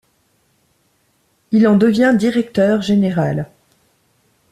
Il 1.51 1.67
en 1.67 1.77
devient 1.77 2.15
directeur 2.17 2.81
Général. 2.81 3.45